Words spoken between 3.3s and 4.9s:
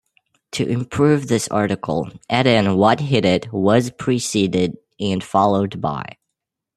was preceded